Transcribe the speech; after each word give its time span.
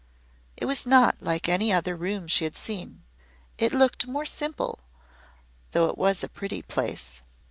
It 0.57 0.65
was 0.65 0.87
not 0.87 1.21
like 1.21 1.47
any 1.47 1.71
other 1.71 1.95
room 1.95 2.27
she 2.27 2.43
had 2.43 2.55
seen. 2.55 3.03
It 3.59 3.71
looked 3.71 4.07
more 4.07 4.25
simple, 4.25 4.79
though 5.73 5.89
it 5.89 5.95
was 5.95 6.23
a 6.23 6.27
pretty 6.27 6.63
place. 6.63 7.21